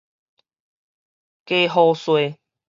[1.45, 2.39] 假好衰